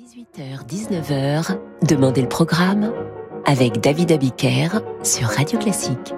18h-19h, 0.00 1.58
Demandez 1.86 2.22
le 2.22 2.28
programme 2.28 2.90
avec 3.44 3.80
David 3.80 4.12
Abiker 4.12 4.80
sur 5.02 5.28
Radio 5.28 5.58
Classique. 5.58 6.14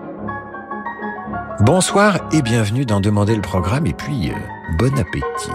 Bonsoir 1.58 2.28
et 2.32 2.42
bienvenue 2.42 2.86
dans 2.86 3.00
Demander 3.00 3.34
le 3.34 3.42
programme 3.42 3.88
et 3.88 3.92
puis 3.92 4.30
euh, 4.30 4.34
bon 4.78 4.96
appétit. 4.96 5.50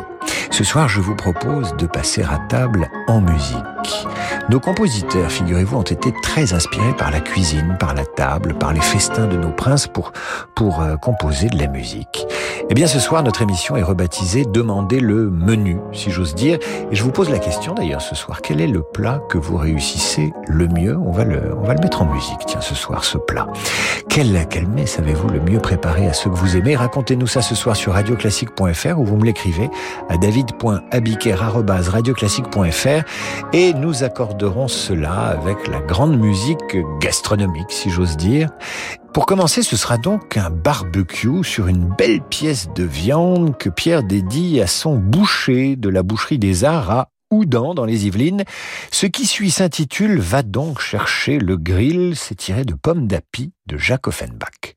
Ce 0.52 0.66
soir, 0.66 0.90
je 0.90 1.00
vous 1.00 1.16
propose 1.16 1.74
de 1.78 1.88
passer 1.88 2.22
à 2.22 2.38
table 2.50 2.87
en 3.08 3.22
musique. 3.22 3.64
Nos 4.50 4.60
compositeurs, 4.60 5.30
figurez-vous, 5.30 5.78
ont 5.78 5.82
été 5.82 6.14
très 6.22 6.54
inspirés 6.54 6.96
par 6.98 7.12
la 7.12 7.20
cuisine, 7.20 7.76
par 7.80 7.94
la 7.94 8.06
table, 8.06 8.54
par 8.54 8.72
les 8.72 8.80
festins 8.80 9.28
de 9.28 9.36
nos 9.36 9.52
princes 9.52 9.88
pour, 9.88 10.14
pour 10.56 10.82
euh, 10.82 10.96
composer 10.96 11.50
de 11.50 11.58
la 11.58 11.68
musique. 11.68 12.26
Eh 12.70 12.74
bien, 12.74 12.88
ce 12.88 13.00
soir, 13.00 13.24
notre 13.24 13.42
émission 13.42 13.76
est 13.76 13.84
rebaptisée 13.84 14.46
Demandez 14.46 15.00
le 15.00 15.30
menu, 15.30 15.80
si 15.92 16.12
j'ose 16.12 16.36
dire. 16.36 16.60
Et 16.92 16.96
je 16.96 17.04
vous 17.04 17.12
pose 17.12 17.30
la 17.30 17.40
question 17.40 17.74
d'ailleurs 17.74 18.02
ce 18.02 18.16
soir. 18.16 18.42
Quel 18.42 18.62
est 18.62 18.68
le 18.68 18.84
plat 18.84 19.22
que 19.30 19.38
vous 19.38 19.58
réussissez 19.58 20.34
le 20.48 20.68
mieux? 20.68 20.98
On 20.98 21.12
va 21.12 21.26
le, 21.26 21.54
on 21.58 21.66
va 21.66 21.74
le 21.74 21.82
mettre 21.82 22.02
en 22.02 22.06
musique, 22.06 22.40
tiens, 22.46 22.62
ce 22.62 22.76
soir, 22.76 23.04
ce 23.04 23.18
plat. 23.18 23.48
Quel, 24.18 24.34
quel 24.50 24.66
mets 24.68 24.88
savez-vous 24.88 25.30
le 25.30 25.40
mieux 25.40 25.60
préparer 25.60 26.08
à 26.08 26.14
ceux 26.14 26.32
que 26.32 26.36
vous 26.36 26.58
aimez? 26.58 26.76
Racontez-nous 26.76 27.28
ça 27.28 27.44
ce 27.44 27.54
soir 27.54 27.76
sur 27.76 27.94
radioclassique.fr 27.94 28.98
ou 28.98 29.06
vous 29.06 29.16
me 29.16 29.24
l'écrivez 29.24 29.70
à 30.10 30.18
david.abiker.radioclassique.fr 30.18 33.04
et 33.54 33.76
nous 33.76 34.04
accorderons 34.04 34.68
cela 34.68 35.14
avec 35.14 35.68
la 35.68 35.82
grande 35.82 36.20
musique 36.20 36.78
gastronomique, 37.00 37.72
si 37.72 37.92
j'ose 37.92 38.18
dire. 38.18 38.50
Pour 39.14 39.28
commencer, 39.28 39.62
ce 39.62 39.78
sera 39.78 40.00
donc 40.00 40.36
un 40.36 40.50
barbecue 40.50 41.44
sur 41.44 41.68
une 41.68 41.88
belle 41.88 42.22
pièce 42.22 42.70
de 42.74 42.86
viande 42.86 43.56
que 43.56 43.70
Pierre 43.70 44.02
dédie 44.02 44.60
à 44.62 44.68
son 44.68 44.96
boucher 44.96 45.76
de 45.76 45.90
la 45.90 46.02
boucherie 46.02 46.40
des 46.40 46.64
Arts 46.64 46.90
à 46.90 47.10
Oudan 47.32 47.74
dans 47.74 47.86
les 47.86 48.06
Yvelines. 48.06 48.44
Ce 48.92 49.06
qui 49.06 49.26
suit 49.26 49.52
s'intitule 49.52 50.20
Va 50.20 50.44
donc 50.44 50.80
chercher 50.80 51.40
le 51.40 51.58
grill. 51.58 52.16
C'est 52.16 52.36
tiré 52.36 52.64
de 52.64 52.74
Pommes 52.74 53.08
d'api 53.08 53.52
de 53.68 53.78
Jacques 53.78 54.08
Offenbach. 54.08 54.76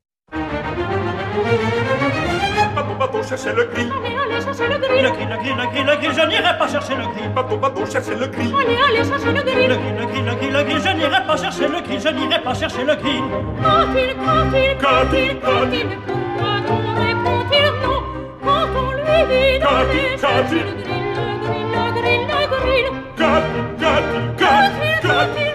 Et 22.11 22.17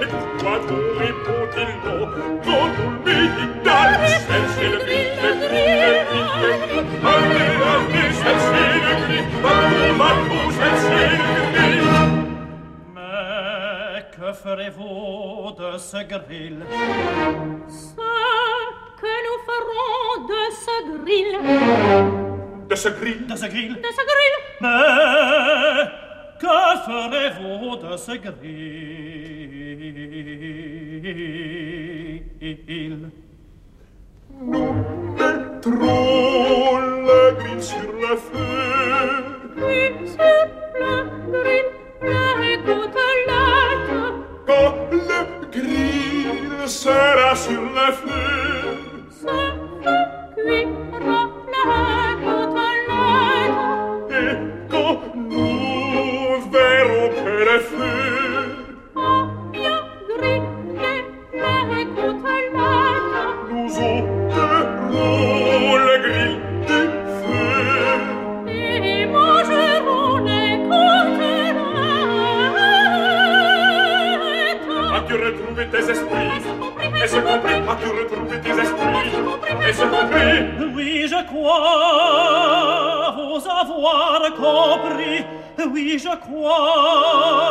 pourquoi 0.07 0.55
répond-il 0.99 1.71
non 1.85 2.03
quand 2.45 2.75
on 2.85 2.91
lui 3.05 3.21
dit 3.29 3.49
le 3.65 3.79
le 3.93 4.11
le 5.23 5.33
le. 5.33 5.59
Allez, 7.05 7.55
allez, 7.55 8.05
le 9.57 9.89
le 10.59 10.73
grill. 11.55 11.87
Mais 12.95 14.03
que 14.17 14.29
ferez-vous 14.33 15.53
de 15.59 15.71
ce 15.79 16.01
grill? 16.05 16.59
Ce 17.69 17.95
que 19.01 19.15
nous 19.27 19.39
ferons 19.49 20.27
de 20.27 20.43
ce 20.65 20.77
grill, 21.03 21.33
De 22.69 22.75
ce 22.75 22.89
grill, 22.89 23.21
de 23.27 23.37
ce 23.37 23.47
grill. 23.47 23.75
De 23.75 23.89
ce 23.99 24.03
grill, 24.11 24.37
Mais 24.61 26.06
que 26.41 26.57
ferez-vous 26.87 27.77
de 27.77 27.97
ce 27.97 28.13
grill 32.53 33.11
Nous 34.41 34.73
mettrons 35.17 36.79
le 36.79 37.21
grill 37.39 37.63
sur 37.63 37.93
le 37.93 38.17
feu 38.17 39.25
puis 39.57 40.09
sur 40.09 40.47
le 40.81 40.95
grill, 41.33 41.69
les 42.41 42.59
côtelettes. 42.59 43.91
Quand 44.47 44.77
le 44.93 45.21
grill 45.51 46.69
sera 46.69 47.35
sur 47.35 47.63
le 47.63 47.89
feu 47.93 48.77
feu 49.11 49.47
cuira 50.35 51.21
les 51.57 51.96
retrouvé 75.67 75.71
tes 75.71 75.91
esprits. 75.91 76.31
Est-ce 77.03 77.17
compris, 77.17 77.55
As-tu 77.69 77.89
retrouvé 77.89 78.37
tes 78.41 78.51
esprits. 78.51 79.11
Est-ce 79.69 79.83
compris. 79.83 80.39
Oui, 80.75 80.91
je 81.09 81.21
crois 81.27 83.15
vous 83.17 83.45
avoir 83.49 84.21
compris. 84.37 85.19
Oui, 85.73 85.87
je 85.99 86.15
crois 86.17 87.45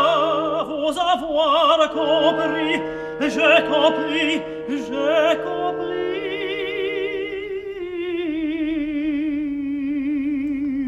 vous 0.68 0.98
avoir 0.98 1.80
compris. 1.90 2.76
J'ai 3.22 3.64
compris, 3.70 4.42
j'ai 4.70 5.36
compris. 5.44 6.06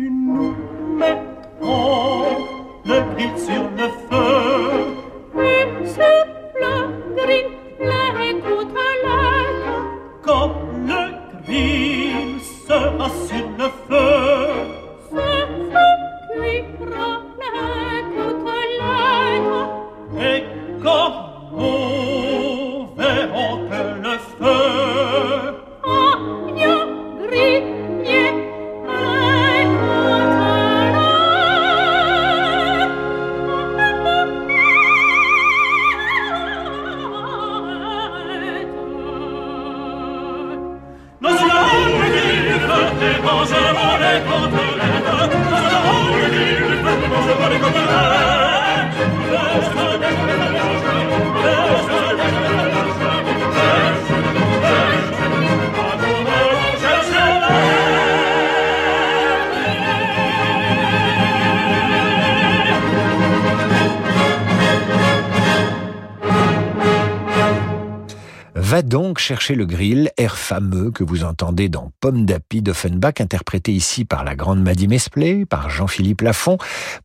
Nous 0.10 0.54
mettons 0.98 2.24
le 2.86 2.98
grill 3.16 3.36
sur 3.38 3.64
le 3.78 3.88
feu 4.10 4.28
sera 13.10 13.47
chercher 69.28 69.56
le 69.56 69.66
grill, 69.66 70.10
air 70.16 70.38
fameux 70.38 70.90
que 70.90 71.04
vous 71.04 71.26
entendez 71.26 71.68
dans 71.68 71.92
Pomme 72.00 72.26
d'api 72.26 72.62
d'Offenbach, 72.62 73.20
interprété 73.20 73.74
ici 73.74 74.06
par 74.06 74.24
la 74.24 74.38
grande 74.38 74.64
Maddy 74.64 74.88
Mesplé, 74.88 75.46
par 75.46 75.70
Jean-Philippe 75.70 76.22
Lafont, 76.22 76.58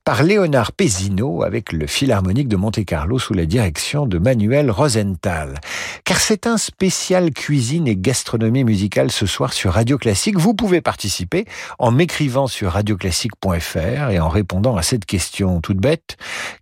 par 0.04 0.22
Léonard 0.22 0.70
Pézino 0.70 1.42
avec 1.42 1.72
le 1.72 1.88
Philharmonique 1.88 2.46
de 2.46 2.54
Monte-Carlo 2.54 3.18
sous 3.18 3.34
la 3.34 3.44
direction 3.44 4.06
de 4.06 4.18
Manuel 4.18 4.70
Rosenthal. 4.70 5.60
Car 6.04 6.20
c'est 6.20 6.46
un 6.46 6.58
spécial 6.58 7.32
cuisine 7.32 7.88
et 7.88 7.96
gastronomie 7.96 8.62
musicale 8.62 9.10
ce 9.10 9.26
soir 9.26 9.52
sur 9.52 9.72
Radio 9.72 9.98
Classique. 9.98 10.38
Vous 10.38 10.54
pouvez 10.54 10.80
participer 10.80 11.44
en 11.80 11.90
m'écrivant 11.90 12.46
sur 12.46 12.70
radioclassique.fr 12.70 14.10
et 14.10 14.20
en 14.20 14.28
répondant 14.28 14.76
à 14.76 14.82
cette 14.82 15.06
question 15.06 15.60
toute 15.60 15.78
bête. 15.78 16.16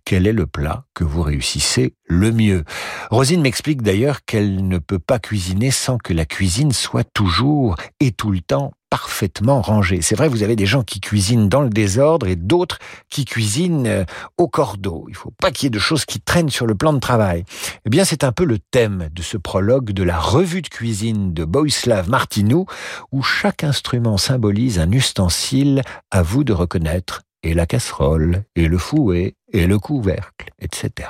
Quel 0.05 0.25
est 0.25 0.33
le 0.33 0.47
plat 0.47 0.85
que 0.95 1.03
vous 1.03 1.21
réussissez 1.21 1.93
le 2.11 2.31
mieux 2.31 2.65
Rosine 3.09 3.41
m'explique 3.41 3.81
d'ailleurs 3.81 4.25
qu'elle 4.25 4.67
ne 4.67 4.77
peut 4.77 4.99
pas 4.99 5.17
cuisiner 5.17 5.71
sans 5.71 5.97
que 5.97 6.13
la 6.13 6.25
cuisine 6.25 6.73
soit 6.73 7.07
toujours 7.13 7.75
et 7.99 8.11
tout 8.11 8.31
le 8.31 8.41
temps 8.41 8.73
parfaitement 8.89 9.61
rangée. 9.61 10.01
C'est 10.01 10.15
vrai, 10.15 10.27
vous 10.27 10.43
avez 10.43 10.57
des 10.57 10.65
gens 10.65 10.83
qui 10.83 10.99
cuisinent 10.99 11.47
dans 11.47 11.61
le 11.61 11.69
désordre 11.69 12.27
et 12.27 12.35
d'autres 12.35 12.79
qui 13.09 13.23
cuisinent 13.23 13.87
euh, 13.87 14.03
au 14.37 14.49
cordeau. 14.49 15.05
Il 15.07 15.15
faut 15.15 15.31
pas 15.39 15.51
qu'il 15.51 15.65
y 15.65 15.67
ait 15.67 15.69
de 15.69 15.79
choses 15.79 16.03
qui 16.03 16.19
traînent 16.19 16.49
sur 16.49 16.67
le 16.67 16.75
plan 16.75 16.91
de 16.91 16.99
travail. 16.99 17.45
Eh 17.85 17.89
bien, 17.89 18.03
c'est 18.03 18.25
un 18.25 18.33
peu 18.33 18.43
le 18.43 18.59
thème 18.59 19.07
de 19.13 19.21
ce 19.21 19.37
prologue 19.37 19.91
de 19.91 20.03
la 20.03 20.19
revue 20.19 20.61
de 20.61 20.67
cuisine 20.67 21.33
de 21.33 21.45
Boislav 21.45 22.09
Martinou, 22.09 22.65
où 23.13 23.23
chaque 23.23 23.63
instrument 23.63 24.17
symbolise 24.17 24.77
un 24.79 24.91
ustensile 24.91 25.83
à 26.11 26.21
vous 26.21 26.43
de 26.43 26.51
reconnaître, 26.51 27.21
et 27.43 27.53
la 27.53 27.65
casserole, 27.65 28.43
et 28.57 28.67
le 28.67 28.77
fouet, 28.77 29.35
et 29.53 29.67
le 29.67 29.79
couvercle, 29.79 30.49
etc. 30.59 31.07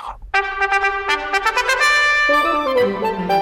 Thank 2.81 3.31
you. 3.31 3.40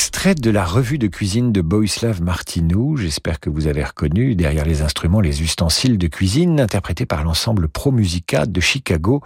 Extrait 0.00 0.34
de 0.34 0.50
la 0.50 0.64
revue 0.64 0.96
de 0.96 1.08
cuisine 1.08 1.52
de 1.52 1.60
Boislav 1.60 2.22
Martinou, 2.22 2.96
j'espère 2.96 3.38
que 3.38 3.50
vous 3.50 3.66
avez 3.66 3.84
reconnu 3.84 4.34
derrière 4.34 4.64
les 4.64 4.80
instruments 4.80 5.20
les 5.20 5.42
ustensiles 5.42 5.98
de 5.98 6.06
cuisine 6.06 6.58
interprétés 6.58 7.04
par 7.04 7.22
l'ensemble 7.22 7.68
Pro 7.68 7.92
Musica 7.92 8.46
de 8.46 8.60
Chicago. 8.62 9.20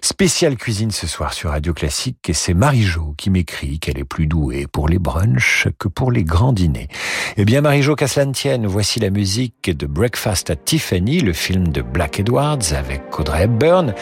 Spéciale 0.00 0.56
cuisine 0.56 0.90
ce 0.90 1.06
soir 1.06 1.34
sur 1.34 1.50
Radio 1.50 1.74
Classique 1.74 2.30
et 2.30 2.32
c'est 2.32 2.54
Marie-Jo 2.54 3.12
qui 3.18 3.28
m'écrit 3.28 3.78
qu'elle 3.78 3.98
est 3.98 4.04
plus 4.04 4.26
douée 4.26 4.66
pour 4.66 4.88
les 4.88 4.98
brunchs 4.98 5.68
que 5.78 5.86
pour 5.86 6.10
les 6.10 6.24
grands 6.24 6.54
dîners. 6.54 6.88
Eh 7.36 7.44
bien 7.44 7.60
Marie-Jo, 7.60 7.94
qu'à 7.94 8.08
tienne, 8.08 8.66
voici 8.66 9.00
la 9.00 9.10
musique 9.10 9.70
de 9.70 9.86
Breakfast 9.86 10.48
at 10.48 10.56
Tiffany, 10.56 11.20
le 11.20 11.34
film 11.34 11.68
de 11.68 11.82
Black 11.82 12.20
Edwards 12.20 12.72
avec 12.74 13.20
Audrey 13.20 13.42
Hepburn. 13.42 13.92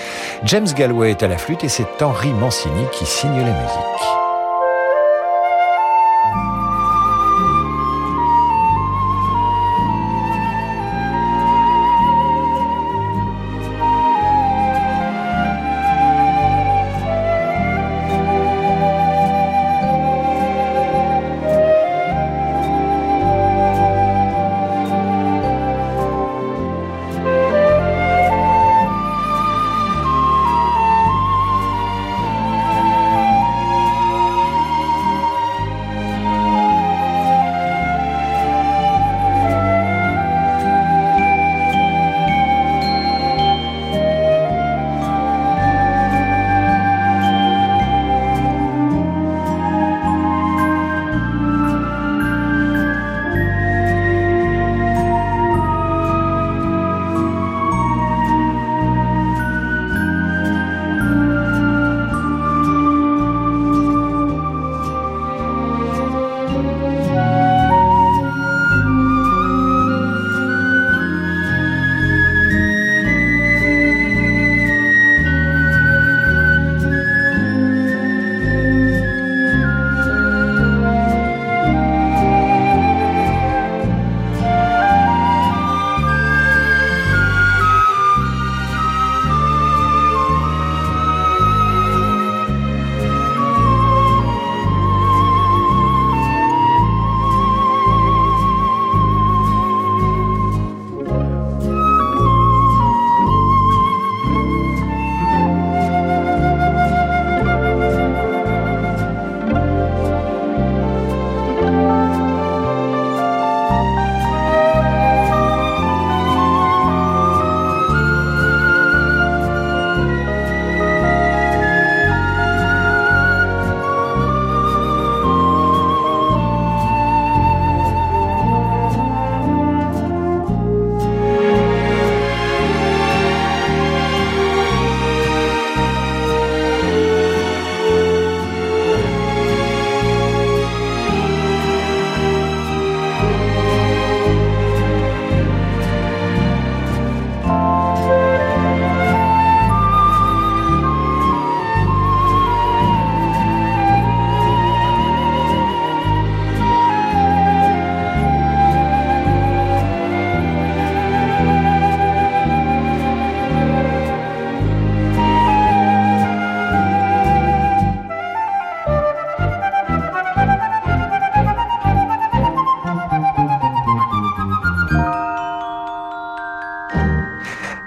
James 0.44 0.68
Galway 0.76 1.10
est 1.10 1.24
à 1.24 1.28
la 1.28 1.38
flûte 1.38 1.64
et 1.64 1.68
c'est 1.68 2.00
Henri 2.00 2.32
Mancini 2.32 2.84
qui 2.92 3.04
signe 3.04 3.36
la 3.36 3.60
musique. 3.60 4.13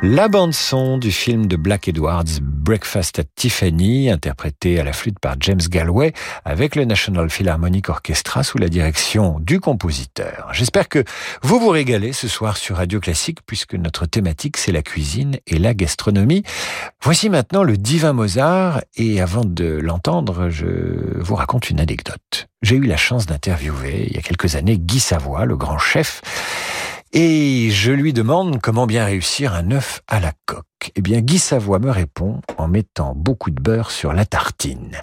La 0.09 0.29
bande-son 0.29 0.97
du 0.97 1.11
film 1.11 1.47
de 1.47 1.57
Black 1.57 1.89
Edwards, 1.89 2.39
Breakfast 2.41 3.19
at 3.19 3.25
Tiffany, 3.35 4.09
interprété 4.09 4.79
à 4.79 4.85
la 4.85 4.93
flûte 4.93 5.19
par 5.19 5.35
James 5.41 5.59
Galway, 5.59 6.13
avec 6.45 6.77
le 6.77 6.85
National 6.85 7.29
Philharmonic 7.29 7.89
Orchestra 7.89 8.41
sous 8.43 8.57
la 8.57 8.69
direction 8.69 9.37
du 9.41 9.59
compositeur. 9.59 10.47
J'espère 10.53 10.87
que 10.87 11.03
vous 11.41 11.59
vous 11.59 11.67
régalez 11.67 12.13
ce 12.13 12.29
soir 12.29 12.55
sur 12.55 12.77
Radio 12.77 13.01
Classique, 13.01 13.39
puisque 13.45 13.73
notre 13.73 14.05
thématique 14.05 14.55
c'est 14.55 14.71
la 14.71 14.81
cuisine 14.81 15.39
et 15.45 15.59
la 15.59 15.73
gastronomie. 15.73 16.43
Voici 17.01 17.29
maintenant 17.29 17.63
le 17.63 17.75
divin 17.75 18.13
Mozart, 18.13 18.79
et 18.95 19.19
avant 19.19 19.43
de 19.43 19.65
l'entendre, 19.65 20.47
je 20.47 21.19
vous 21.19 21.35
raconte 21.35 21.69
une 21.69 21.81
anecdote. 21.81 22.47
J'ai 22.61 22.77
eu 22.77 22.85
la 22.85 22.97
chance 22.97 23.25
d'interviewer 23.25 24.05
il 24.07 24.15
y 24.15 24.17
a 24.17 24.21
quelques 24.21 24.55
années 24.55 24.77
Guy 24.77 25.01
Savoy, 25.01 25.45
le 25.45 25.57
grand 25.57 25.77
chef, 25.77 26.21
et 27.13 27.69
je 27.71 27.91
lui 27.91 28.13
demande 28.13 28.59
comment 28.61 28.85
bien 28.85 29.05
réussir 29.05 29.53
un 29.53 29.71
œuf 29.71 30.01
à 30.07 30.19
la 30.19 30.33
coque. 30.45 30.65
Eh 30.95 31.01
bien, 31.01 31.21
Guy 31.21 31.39
Savoie 31.39 31.79
me 31.79 31.89
répond 31.89 32.41
en 32.57 32.67
mettant 32.67 33.13
beaucoup 33.15 33.49
de 33.49 33.61
beurre 33.61 33.91
sur 33.91 34.13
la 34.13 34.25
tartine. 34.25 34.97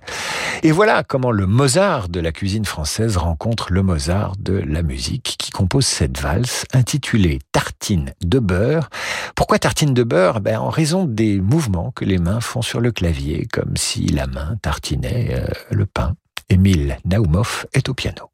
Et 0.63 0.73
voilà 0.73 1.03
comment 1.03 1.31
le 1.31 1.47
Mozart 1.47 2.09
de 2.09 2.21
la 2.21 2.33
cuisine 2.33 2.65
française 2.65 3.17
rencontre 3.17 3.73
le 3.73 3.83
Mozart 3.83 4.33
de 4.39 4.55
la 4.55 4.83
musique 4.83 5.37
qui 5.39 5.51
compose 5.51 5.87
cette 5.87 6.19
valse 6.19 6.65
intitulée 6.73 7.41
Tartine 7.53 8.15
de 8.23 8.39
beurre. 8.39 8.89
Pourquoi 9.35 9.59
tartine 9.59 9.95
de 9.95 10.05
beurre? 10.05 10.41
Ben, 10.41 10.59
En 10.59 10.71
raison 10.71 11.05
des 11.05 11.41
mouvements 11.41 11.91
que 11.91 12.05
les 12.05 12.19
mains 12.19 12.41
font 12.41 12.63
sur 12.63 12.81
le 12.81 12.93
clavier, 12.93 13.47
comme 13.53 13.77
si 13.77 14.07
la 14.07 14.27
main 14.27 14.57
tartinait 14.63 15.35
euh, 15.35 15.47
le 15.71 15.87
pain. 15.87 16.15
Émile 16.49 16.99
Naumov 17.05 17.67
est 17.73 17.89
au 17.89 17.95
piano. 17.95 18.31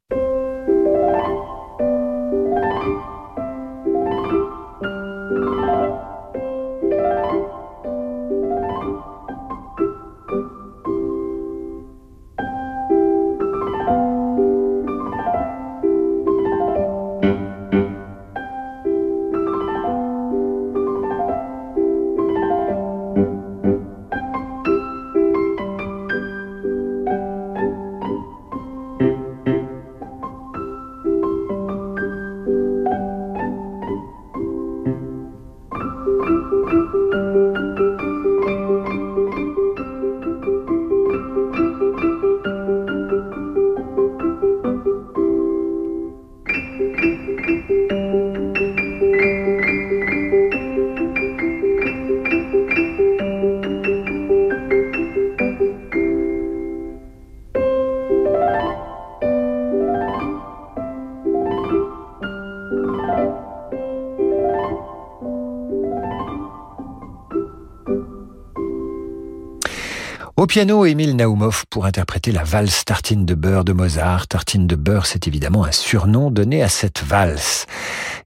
Au 70.41 70.47
piano, 70.47 70.87
Émile 70.87 71.15
Naumov 71.15 71.65
pour 71.69 71.85
interpréter 71.85 72.31
la 72.31 72.43
valse 72.43 72.83
Tartine 72.83 73.27
de 73.27 73.35
beurre 73.35 73.63
de 73.63 73.73
Mozart. 73.73 74.27
Tartine 74.27 74.65
de 74.65 74.75
beurre, 74.75 75.05
c'est 75.05 75.27
évidemment 75.27 75.65
un 75.65 75.71
surnom 75.71 76.31
donné 76.31 76.63
à 76.63 76.67
cette 76.67 77.03
valse. 77.03 77.67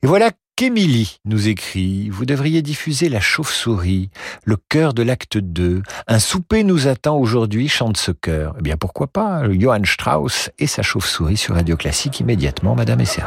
Et 0.01 0.07
voilà 0.07 0.31
qu'Émilie 0.55 1.19
nous 1.25 1.50
écrit 1.50 2.07
Vous 2.10 2.25
devriez 2.25 2.62
diffuser 2.62 3.10
La 3.10 3.19
chauve-souris, 3.19 4.12
le 4.45 4.55
cœur 4.55 4.93
de 4.93 5.03
l'acte 5.03 5.38
2. 5.38 5.84
Un 6.07 6.19
souper 6.19 6.63
nous 6.63 6.88
attend 6.88 7.17
aujourd'hui, 7.17 7.67
chante 7.67 7.98
ce 7.98 8.13
cœur. 8.13 8.55
Eh 8.60 8.62
bien, 8.62 8.77
pourquoi 8.77 9.07
pas? 9.07 9.43
Johann 9.51 9.84
Strauss 9.84 10.50
et 10.57 10.67
sa 10.67 10.84
chauve-souris 10.84 11.36
sur 11.36 11.55
Radio 11.55 11.75
Classique 11.75 12.22
immédiatement, 12.22 12.75
Madame 12.75 13.01
est 13.01 13.19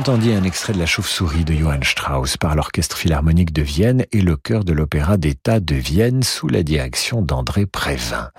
entendiez 0.00 0.34
un 0.34 0.44
extrait 0.44 0.72
de 0.72 0.78
La 0.78 0.86
Chauve-souris 0.86 1.44
de 1.44 1.52
Johann 1.52 1.82
Strauss 1.82 2.38
par 2.38 2.54
l'Orchestre 2.54 2.96
Philharmonique 2.96 3.52
de 3.52 3.60
Vienne 3.60 4.06
et 4.12 4.22
le 4.22 4.34
chœur 4.34 4.64
de 4.64 4.72
l'Opéra 4.72 5.18
d'État 5.18 5.60
de 5.60 5.74
Vienne 5.74 6.22
sous 6.22 6.48
la 6.48 6.62
direction 6.62 7.20
d'André 7.20 7.66
Prévin. 7.66 8.30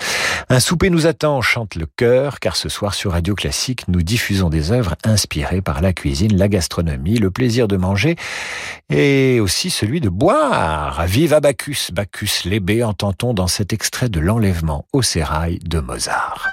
Un 0.49 0.59
souper 0.59 0.89
nous 0.89 1.05
attend, 1.05 1.39
chante 1.41 1.75
le 1.75 1.85
chœur, 1.85 2.39
car 2.39 2.55
ce 2.55 2.67
soir 2.67 2.95
sur 2.95 3.11
Radio 3.11 3.35
Classique, 3.35 3.87
nous 3.89 4.01
diffusons 4.01 4.49
des 4.49 4.71
œuvres 4.71 4.95
inspirées 5.03 5.61
par 5.61 5.81
la 5.81 5.93
cuisine, 5.93 6.35
la 6.35 6.47
gastronomie, 6.47 7.19
le 7.19 7.29
plaisir 7.29 7.67
de 7.67 7.77
manger 7.77 8.15
et 8.89 9.39
aussi 9.39 9.69
celui 9.69 10.01
de 10.01 10.09
boire. 10.09 11.05
Vive 11.05 11.39
Bacchus, 11.39 11.91
Bacchus 11.93 12.49
l'ébé, 12.49 12.83
entend-on 12.83 13.35
dans 13.35 13.45
cet 13.45 13.71
extrait 13.71 14.09
de 14.09 14.19
l'enlèvement 14.19 14.87
au 14.93 15.03
sérail 15.03 15.59
de 15.59 15.79
Mozart. 15.79 16.49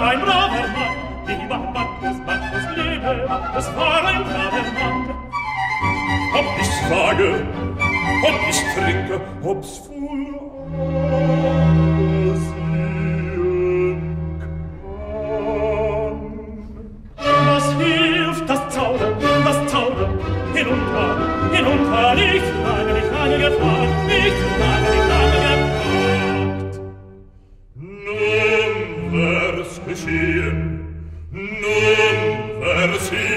war 0.00 0.10
ein 0.10 0.20
braver 0.20 0.68
Mann, 0.76 0.96
lieber 1.26 1.58
Bacchus, 1.74 2.18
Bacchus 2.24 2.64
lebe, 2.76 3.26
Bacchus 3.28 3.66
war 3.76 4.04
ein 4.04 4.22
braver 4.22 4.64
Mann. 4.78 5.10
Ob 6.34 6.46
ich 6.60 6.72
frage, 6.88 7.28
ob 8.22 8.38
ich 8.48 8.60
trinke, 8.74 9.20
ob's 9.42 9.78
fuhr, 9.78 10.40
aussehen 12.30 14.00
kann. 14.40 14.54
Was 17.46 17.66
hilft 17.74 18.48
das 18.48 18.62
Zaudern, 18.68 19.14
das 19.44 19.66
Zaudern, 19.66 20.20
hinunter, 20.54 21.08
hinunter, 21.52 22.14
ich 22.14 22.42
frage, 22.42 22.92
ich 22.98 23.04
frage, 23.04 23.36
ich 23.36 23.54
frage, 23.58 23.88
ich 24.08 24.34
frage, 24.58 24.77
verziehen, 30.08 31.04
nun 31.30 32.62
verziehen. 32.62 33.27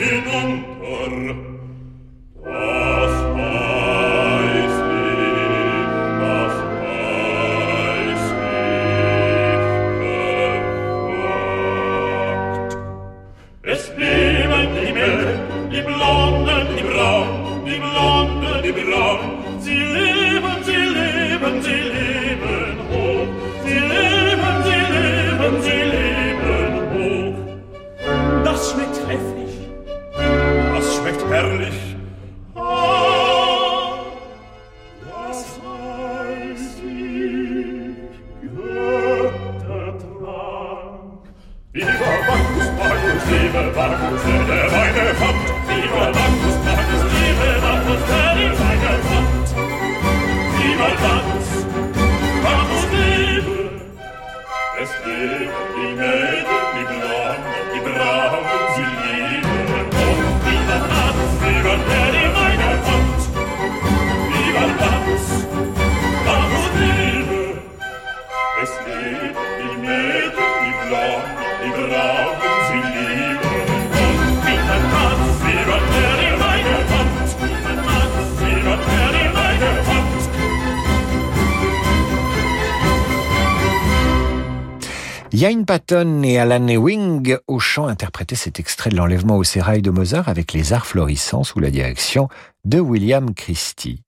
Patton 85.65 86.23
et 86.23 86.39
Alan 86.39 86.67
Ewing 86.67 87.37
au 87.47 87.59
chant 87.59 87.87
interprétaient 87.87 88.35
cet 88.35 88.59
extrait 88.59 88.89
de 88.89 88.95
l'enlèvement 88.95 89.37
au 89.37 89.43
sérail 89.43 89.81
de 89.81 89.89
Mozart 89.91 90.29
avec 90.29 90.53
les 90.53 90.73
arts 90.73 90.85
florissants 90.85 91.43
sous 91.43 91.59
la 91.59 91.69
direction 91.69 92.27
de 92.65 92.79
William 92.79 93.33
Christie. 93.33 94.03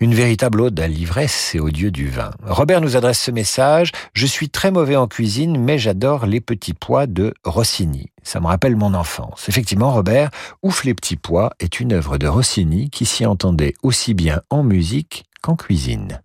Une 0.00 0.14
véritable 0.14 0.60
ode 0.60 0.78
à 0.80 0.88
l'ivresse 0.88 1.54
et 1.54 1.60
au 1.60 1.70
dieu 1.70 1.90
du 1.90 2.08
vin. 2.08 2.30
Robert 2.44 2.80
nous 2.80 2.96
adresse 2.96 3.20
ce 3.20 3.30
message. 3.30 3.92
Je 4.12 4.26
suis 4.26 4.50
très 4.50 4.70
mauvais 4.70 4.96
en 4.96 5.06
cuisine, 5.06 5.58
mais 5.58 5.78
j'adore 5.78 6.26
les 6.26 6.40
petits 6.40 6.74
pois 6.74 7.06
de 7.06 7.34
Rossini. 7.44 8.10
Ça 8.22 8.40
me 8.40 8.46
rappelle 8.46 8.76
mon 8.76 8.94
enfance. 8.94 9.48
Effectivement, 9.48 9.92
Robert, 9.92 10.30
Ouf 10.62 10.84
les 10.84 10.94
petits 10.94 11.16
pois 11.16 11.52
est 11.60 11.80
une 11.80 11.92
œuvre 11.92 12.18
de 12.18 12.26
Rossini 12.26 12.90
qui 12.90 13.06
s'y 13.06 13.26
entendait 13.26 13.74
aussi 13.82 14.14
bien 14.14 14.42
en 14.50 14.62
musique 14.62 15.24
qu'en 15.42 15.56
cuisine. 15.56 16.20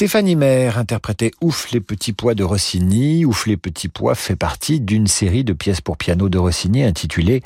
Stéphanie 0.00 0.34
Maire 0.34 0.78
interprétait 0.78 1.30
Ouf 1.42 1.72
les 1.72 1.80
petits 1.82 2.14
pois 2.14 2.34
de 2.34 2.42
Rossini. 2.42 3.26
Ouf 3.26 3.46
les 3.46 3.58
petits 3.58 3.88
pois 3.88 4.14
fait 4.14 4.34
partie 4.34 4.80
d'une 4.80 5.06
série 5.06 5.44
de 5.44 5.52
pièces 5.52 5.82
pour 5.82 5.98
piano 5.98 6.30
de 6.30 6.38
Rossini 6.38 6.84
intitulée 6.84 7.42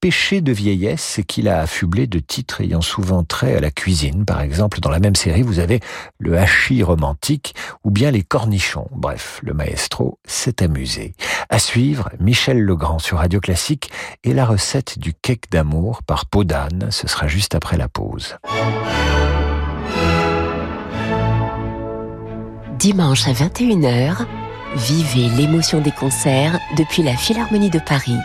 Péché 0.00 0.42
de 0.42 0.52
vieillesse 0.52 1.18
et 1.18 1.24
qu'il 1.24 1.48
a 1.48 1.60
affublé 1.60 2.06
de 2.06 2.18
titres 2.18 2.60
ayant 2.60 2.82
souvent 2.82 3.24
trait 3.24 3.56
à 3.56 3.60
la 3.60 3.70
cuisine. 3.70 4.26
Par 4.26 4.42
exemple, 4.42 4.80
dans 4.80 4.90
la 4.90 4.98
même 4.98 5.16
série, 5.16 5.40
vous 5.40 5.60
avez 5.60 5.80
le 6.18 6.36
hachis 6.36 6.82
romantique 6.82 7.54
ou 7.84 7.90
bien 7.90 8.10
les 8.10 8.22
cornichons. 8.22 8.88
Bref, 8.92 9.40
le 9.42 9.54
maestro 9.54 10.18
s'est 10.26 10.62
amusé. 10.62 11.14
À 11.48 11.58
suivre, 11.58 12.10
Michel 12.20 12.60
Legrand 12.60 12.98
sur 12.98 13.16
Radio 13.16 13.40
Classique 13.40 13.90
et 14.24 14.34
la 14.34 14.44
recette 14.44 14.98
du 14.98 15.14
cake 15.14 15.50
d'amour 15.50 16.02
par 16.02 16.26
Podane. 16.26 16.88
Ce 16.90 17.08
sera 17.08 17.28
juste 17.28 17.54
après 17.54 17.78
la 17.78 17.88
pause. 17.88 18.36
Dimanche 22.84 23.26
à 23.28 23.32
21h, 23.32 24.26
vivez 24.76 25.30
l'émotion 25.38 25.80
des 25.80 25.90
concerts 25.90 26.58
depuis 26.76 27.02
la 27.02 27.16
Philharmonie 27.16 27.70
de 27.70 27.78
Paris. 27.78 28.18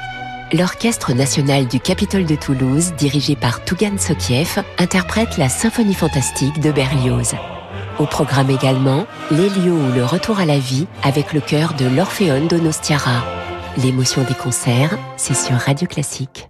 L'Orchestre 0.52 1.14
national 1.14 1.66
du 1.66 1.80
Capitole 1.80 2.26
de 2.26 2.36
Toulouse, 2.36 2.92
dirigé 2.98 3.38
par 3.38 3.64
Tougan 3.64 3.98
Sokiev, 3.98 4.62
interprète 4.78 5.38
la 5.38 5.48
Symphonie 5.48 5.94
fantastique 5.94 6.60
de 6.60 6.74
Berlioz. 6.74 7.36
Au 8.00 8.06
programme 8.06 8.50
également, 8.50 9.08
l'Élio 9.32 9.76
ou 9.76 9.94
le 9.94 10.04
retour 10.04 10.42
à 10.42 10.46
la 10.46 10.60
vie 10.60 10.88
avec 11.04 11.32
le 11.32 11.40
chœur 11.40 11.74
de 11.76 11.86
l'Orphéon 11.86 12.46
d'Onostiara. 12.48 13.24
L'émotion 13.78 14.26
des 14.26 14.36
concerts, 14.36 14.98
c'est 15.16 15.38
sur 15.38 15.56
Radio 15.56 15.88
Classique. 15.88 16.50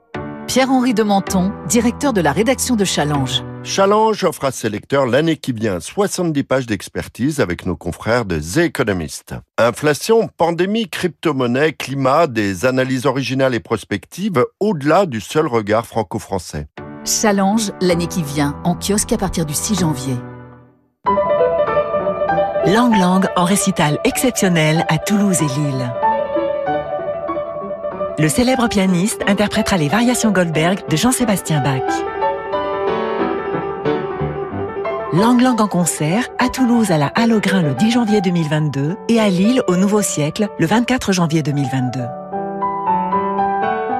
Pierre-Henri 0.53 0.93
de 0.93 1.03
Menton, 1.03 1.53
directeur 1.69 2.11
de 2.11 2.19
la 2.19 2.33
rédaction 2.33 2.75
de 2.75 2.83
Challenge. 2.83 3.41
Challenge 3.63 4.21
offre 4.25 4.43
à 4.43 4.51
ses 4.51 4.67
lecteurs 4.67 5.05
l'année 5.05 5.37
qui 5.37 5.53
vient 5.53 5.79
70 5.79 6.43
pages 6.43 6.65
d'expertise 6.65 7.39
avec 7.39 7.65
nos 7.65 7.77
confrères 7.77 8.25
de 8.25 8.37
The 8.37 8.57
Economist. 8.57 9.33
Inflation, 9.57 10.27
pandémie, 10.35 10.89
crypto-monnaie, 10.89 11.71
climat, 11.71 12.27
des 12.27 12.65
analyses 12.65 13.05
originales 13.05 13.55
et 13.55 13.61
prospectives 13.61 14.43
au-delà 14.59 15.05
du 15.05 15.21
seul 15.21 15.47
regard 15.47 15.87
franco-français. 15.87 16.67
Challenge 17.05 17.71
l'année 17.79 18.07
qui 18.07 18.21
vient 18.21 18.59
en 18.65 18.75
kiosque 18.75 19.13
à 19.13 19.17
partir 19.17 19.45
du 19.45 19.53
6 19.53 19.79
janvier. 19.79 20.15
Lang 22.65 22.91
Lang 22.99 23.25
en 23.37 23.45
récital 23.45 23.99
exceptionnel 24.03 24.85
à 24.89 24.97
Toulouse 24.97 25.41
et 25.41 25.47
Lille. 25.61 26.10
Le 28.19 28.27
célèbre 28.27 28.67
pianiste 28.67 29.21
interprétera 29.27 29.77
les 29.77 29.87
variations 29.87 30.31
Goldberg 30.31 30.87
de 30.89 30.95
Jean-Sébastien 30.95 31.61
Bach. 31.61 31.81
Lang 35.13 35.41
Lang 35.41 35.59
en 35.59 35.67
concert 35.67 36.27
à 36.37 36.49
Toulouse 36.49 36.91
à 36.91 36.97
la 36.97 37.07
Halle 37.07 37.33
au 37.33 37.39
Grain 37.39 37.61
le 37.61 37.73
10 37.73 37.91
janvier 37.91 38.21
2022 38.21 38.95
et 39.09 39.19
à 39.19 39.29
Lille 39.29 39.61
au 39.67 39.75
Nouveau 39.75 40.01
Siècle 40.01 40.47
le 40.57 40.65
24 40.65 41.11
janvier 41.13 41.41
2022. 41.43 41.99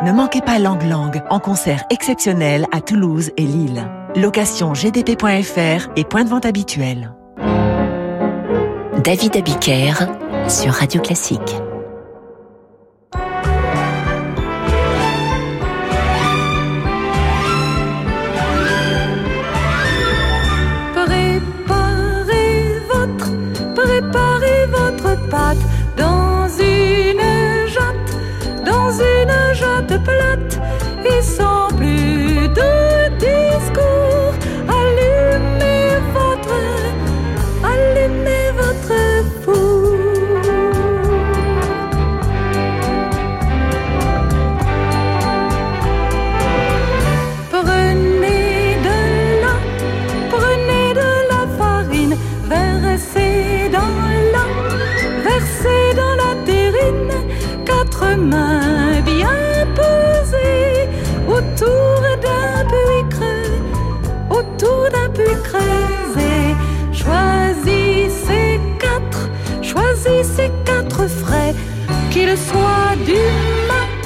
Ne 0.03 0.11
manquez 0.11 0.41
pas 0.41 0.59
Lang 0.59 0.81
Lang 0.83 1.21
en 1.29 1.39
concert 1.39 1.83
exceptionnel 1.89 2.65
à 2.71 2.81
Toulouse 2.81 3.31
et 3.37 3.43
Lille. 3.43 3.87
Location 4.15 4.73
gdp.fr 4.73 5.89
et 5.95 6.03
point 6.03 6.23
de 6.23 6.29
vente 6.29 6.45
habituel. 6.45 7.13
David 9.03 9.35
Abiker 9.35 9.93
sur 10.47 10.73
Radio 10.73 11.01
Classique. 11.01 11.55
Frais, 71.07 71.53
qu'ils 72.11 72.37
soient 72.37 72.95
du 73.05 73.21
mat, 73.69 74.01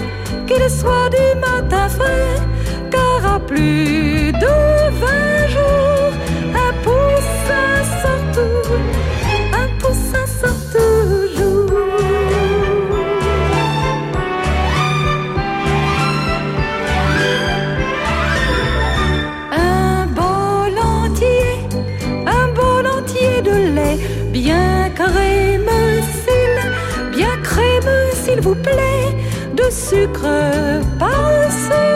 qu'ils 0.48 0.70
soient 0.70 1.10
du 1.10 1.40
matin 1.40 1.90
frais, 1.90 2.38
car 2.92 3.36
à 3.36 3.40
plus 3.40 4.25
vous 28.46 28.54
plaît, 28.54 29.10
de 29.56 29.64
sucre 29.72 30.28
parsemé, 31.00 31.95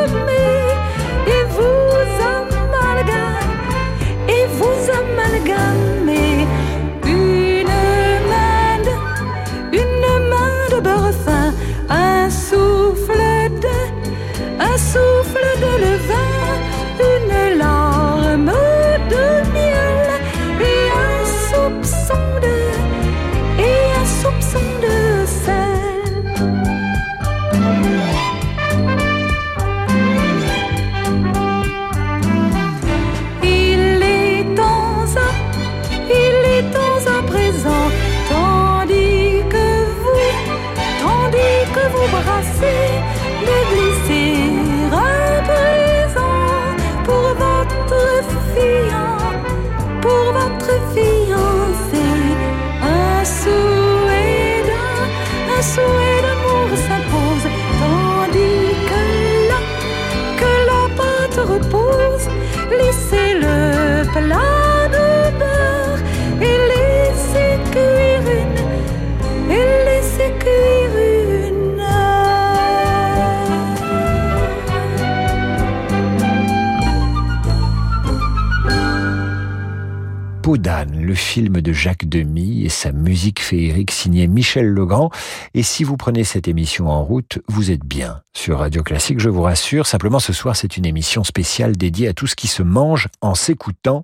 film 81.29 81.61
de 81.61 81.71
Jacques 81.71 82.09
Demy 82.09 82.65
et 82.65 82.69
sa 82.69 82.91
musique 82.91 83.39
féerique 83.39 83.91
signée 83.91 84.25
Michel 84.25 84.65
Legrand. 84.65 85.11
Et 85.53 85.61
si 85.61 85.83
vous 85.83 85.95
prenez 85.95 86.23
cette 86.23 86.47
émission 86.47 86.89
en 86.89 87.03
route, 87.03 87.37
vous 87.47 87.69
êtes 87.69 87.85
bien 87.85 88.23
sur 88.35 88.57
Radio 88.57 88.81
Classique, 88.81 89.19
je 89.19 89.29
vous 89.29 89.43
rassure. 89.43 89.85
Simplement, 89.85 90.17
ce 90.17 90.33
soir, 90.33 90.55
c'est 90.55 90.75
une 90.75 90.87
émission 90.87 91.23
spéciale 91.23 91.77
dédiée 91.77 92.07
à 92.07 92.13
tout 92.13 92.25
ce 92.25 92.35
qui 92.35 92.47
se 92.47 92.63
mange 92.63 93.09
en 93.21 93.35
s'écoutant 93.35 94.03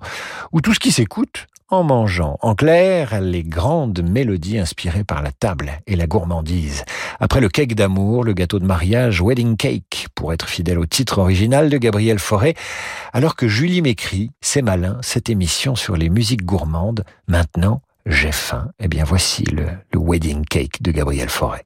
ou 0.51 0.61
tout 0.61 0.75
ce 0.75 0.79
qui 0.79 0.91
s'écoute 0.91 1.47
en 1.69 1.83
mangeant. 1.83 2.37
En 2.41 2.55
clair, 2.55 3.19
les 3.21 3.43
grandes 3.43 4.03
mélodies 4.03 4.59
inspirées 4.59 5.03
par 5.03 5.21
la 5.21 5.31
table 5.31 5.71
et 5.87 5.95
la 5.95 6.07
gourmandise. 6.07 6.83
Après 7.19 7.41
le 7.41 7.49
cake 7.49 7.75
d'amour, 7.75 8.23
le 8.23 8.33
gâteau 8.33 8.59
de 8.59 8.65
mariage, 8.65 9.21
Wedding 9.21 9.57
Cake, 9.57 10.07
pour 10.15 10.33
être 10.33 10.47
fidèle 10.47 10.79
au 10.79 10.85
titre 10.85 11.19
original 11.19 11.69
de 11.69 11.77
Gabriel 11.77 12.19
Fauré, 12.19 12.55
alors 13.13 13.35
que 13.35 13.47
Julie 13.47 13.81
m'écrit, 13.81 14.31
c'est 14.41 14.61
malin, 14.61 14.97
cette 15.01 15.29
émission 15.29 15.75
sur 15.75 15.95
les 15.97 16.09
musiques 16.09 16.45
gourmandes, 16.45 17.03
maintenant, 17.27 17.81
j'ai 18.05 18.31
faim. 18.31 18.69
Eh 18.79 18.87
bien, 18.87 19.03
voici 19.03 19.43
le, 19.45 19.65
le 19.91 19.99
Wedding 19.99 20.45
Cake 20.45 20.81
de 20.81 20.91
Gabriel 20.91 21.29
Fauré. 21.29 21.61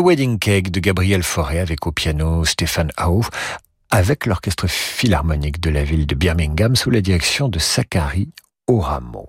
The 0.00 0.02
Wedding 0.02 0.38
Cake 0.38 0.70
de 0.70 0.80
Gabriel 0.80 1.22
Fauré 1.22 1.60
avec 1.60 1.86
au 1.86 1.92
piano 1.92 2.42
Stéphane 2.46 2.90
Hauf 2.96 3.28
avec 3.90 4.24
l'orchestre 4.24 4.66
philharmonique 4.66 5.60
de 5.60 5.68
la 5.68 5.84
ville 5.84 6.06
de 6.06 6.14
Birmingham 6.14 6.74
sous 6.74 6.88
la 6.88 7.02
direction 7.02 7.50
de 7.50 7.58
Zachary 7.58 8.30
Oramo. 8.66 9.28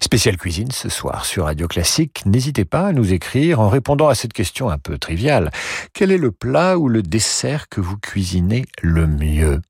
Spécial 0.00 0.36
cuisine 0.36 0.70
ce 0.70 0.88
soir 0.88 1.24
sur 1.24 1.46
Radio 1.46 1.66
Classique. 1.66 2.22
N'hésitez 2.24 2.64
pas 2.64 2.86
à 2.86 2.92
nous 2.92 3.12
écrire 3.12 3.58
en 3.58 3.68
répondant 3.68 4.06
à 4.06 4.14
cette 4.14 4.32
question 4.32 4.70
un 4.70 4.78
peu 4.78 4.96
triviale. 4.96 5.50
Quel 5.92 6.12
est 6.12 6.18
le 6.18 6.30
plat 6.30 6.78
ou 6.78 6.88
le 6.88 7.02
dessert 7.02 7.68
que 7.68 7.80
vous 7.80 7.96
cuisinez 7.96 8.64
le 8.80 9.08
mieux? 9.08 9.60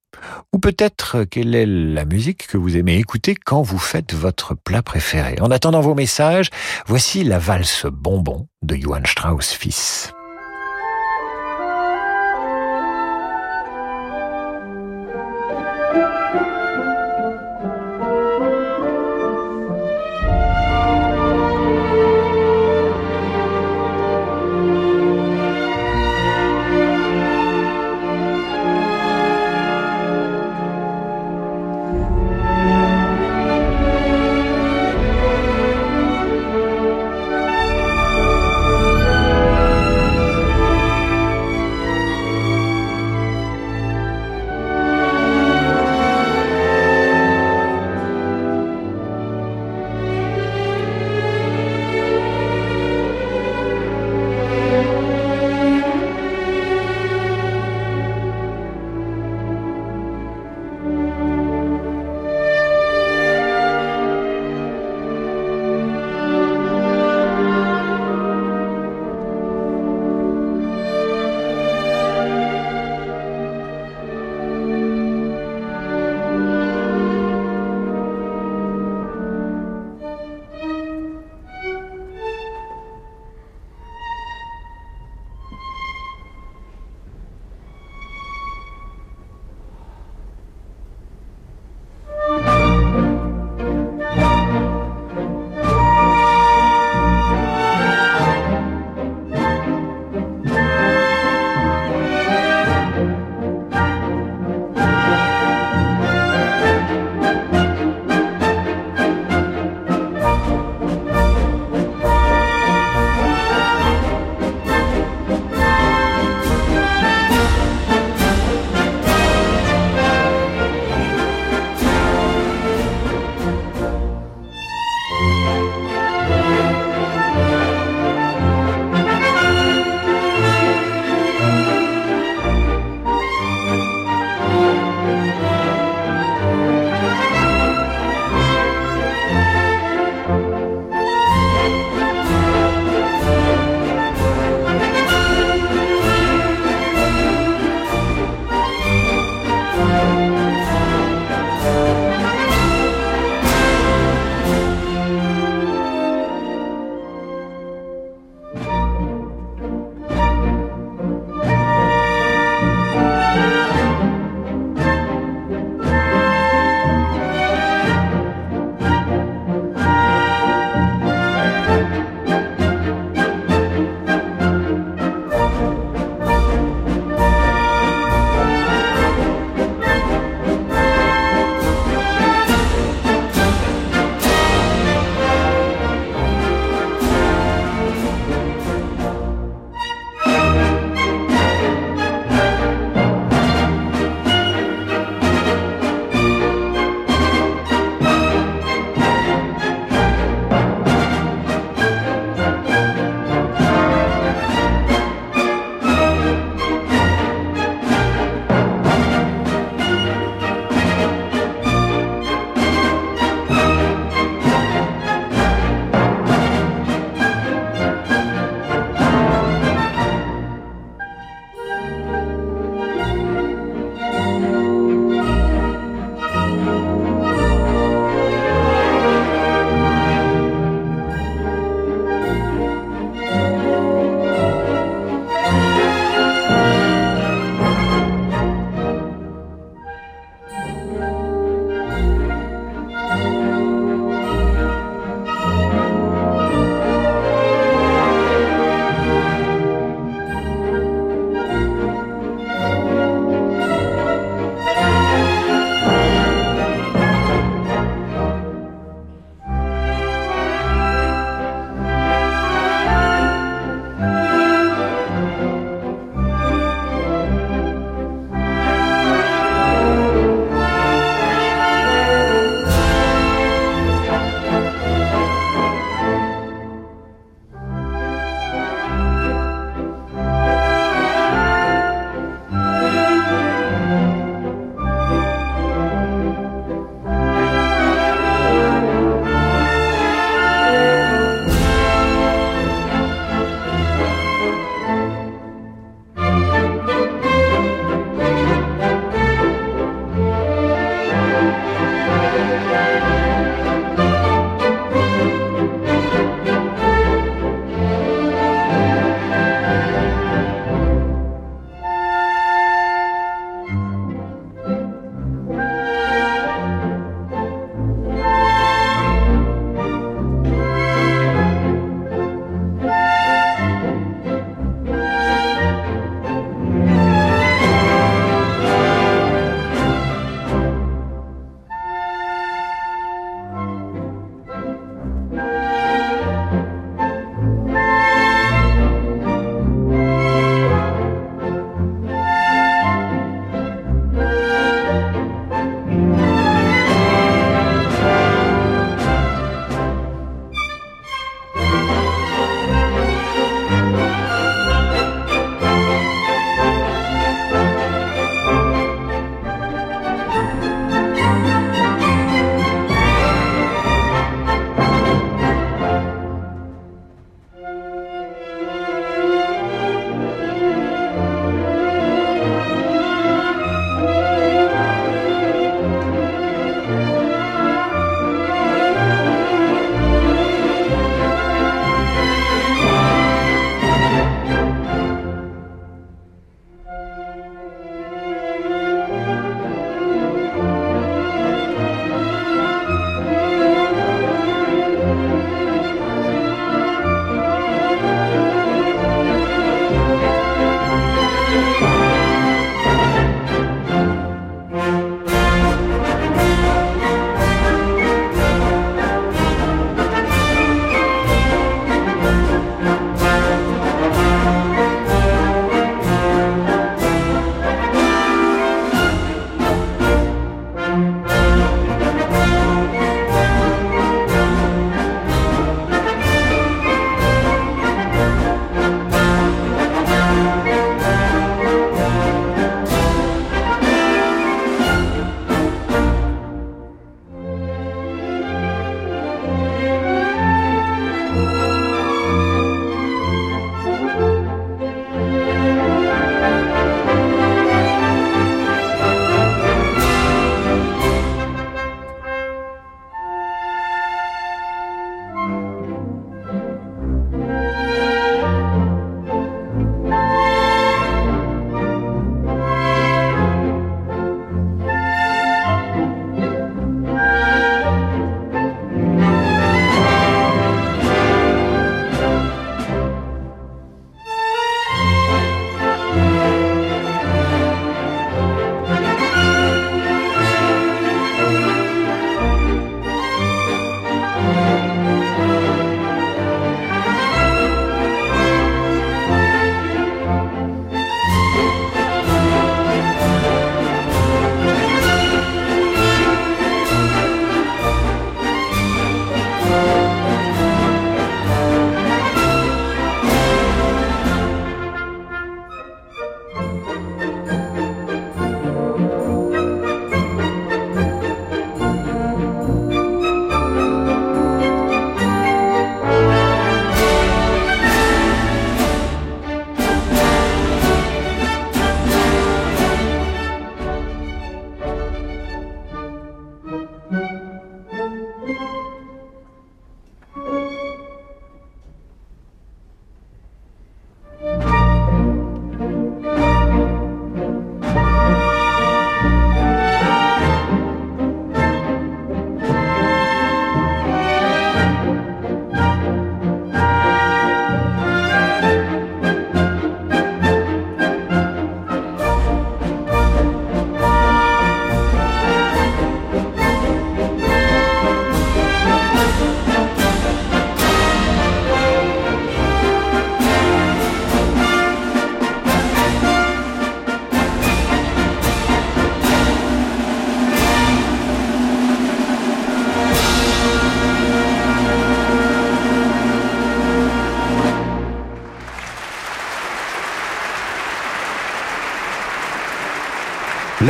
Ou 0.52 0.58
peut-être 0.58 1.24
quelle 1.24 1.54
est 1.54 1.64
la 1.66 2.04
musique 2.04 2.46
que 2.46 2.58
vous 2.58 2.76
aimez 2.76 2.98
écouter 2.98 3.36
quand 3.36 3.62
vous 3.62 3.78
faites 3.78 4.12
votre 4.12 4.54
plat 4.54 4.82
préféré? 4.82 5.36
En 5.40 5.50
attendant 5.50 5.80
vos 5.80 5.94
messages, 5.94 6.50
voici 6.86 7.24
la 7.24 7.38
valse 7.38 7.86
bonbon 7.90 8.48
de 8.60 8.76
Johann 8.76 9.06
Strauss 9.06 9.52
fils. 9.52 10.12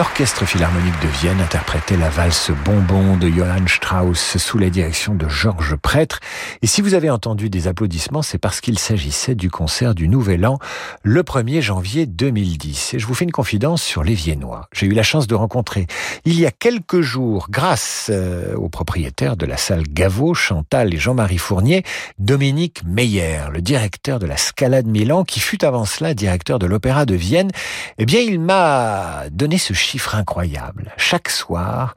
leur 0.03 0.12
L'Orchestre 0.23 0.47
Philharmonique 0.47 1.03
de 1.03 1.09
Vienne 1.09 1.41
interprétait 1.41 1.97
la 1.97 2.09
valse 2.09 2.53
Bonbon 2.65 3.17
de 3.17 3.29
Johann 3.29 3.67
Strauss 3.67 4.37
sous 4.37 4.57
la 4.57 4.71
direction 4.71 5.17
de 5.17 5.29
Georges 5.29 5.75
Prêtre. 5.75 6.21
Et 6.63 6.69
si 6.69 6.81
vous 6.81 6.95
avez 6.95 7.11
entendu 7.11 7.51
des 7.51 7.67
applaudissements, 7.67 8.23
c'est 8.23 8.39
parce 8.39 8.61
qu'il 8.61 8.79
s'agissait 8.79 9.35
du 9.35 9.51
concert 9.51 9.97
du 9.97 10.07
Nouvel 10.07 10.47
An 10.47 10.61
le 11.03 11.25
1er 11.25 11.61
janvier 11.61 12.07
2010. 12.07 12.95
Et 12.95 12.99
je 13.01 13.07
vous 13.09 13.15
fais 13.15 13.25
une 13.25 13.33
confidence 13.33 13.83
sur 13.83 14.05
les 14.05 14.15
Viennois. 14.15 14.69
J'ai 14.73 14.87
eu 14.87 14.93
la 14.93 15.03
chance 15.03 15.27
de 15.27 15.35
rencontrer 15.35 15.89
il 16.25 16.39
y 16.39 16.47
a 16.47 16.53
quelques 16.53 17.01
jours, 17.01 17.49
grâce 17.51 18.09
euh, 18.09 18.55
au 18.55 18.69
propriétaire 18.69 19.37
de 19.37 19.45
la 19.45 19.57
salle 19.57 19.83
Gaveau, 19.89 20.35
Chantal 20.35 20.95
et 20.95 20.99
Jean-Marie 20.99 21.39
Fournier, 21.39 21.83
Dominique 22.21 22.85
Meyer, 22.87 23.47
le 23.53 23.61
directeur 23.61 24.21
de 24.21 24.27
la 24.27 24.37
Scala 24.37 24.83
de 24.83 24.89
Milan, 24.89 25.25
qui 25.25 25.41
fut 25.41 25.65
avant 25.65 25.85
cela 25.85 26.15
directeur 26.15 26.61
de 26.61 26.67
l'Opéra 26.67 27.07
de 27.07 27.17
Vienne. 27.17 27.51
Eh 27.99 28.07
bien, 28.07 28.21
il 28.21 28.39
m'a 28.39 29.25
donné 29.33 29.59
ce 29.59 29.73
chiffre 29.73 30.12
incroyable. 30.15 30.93
Chaque 30.97 31.29
soir, 31.29 31.95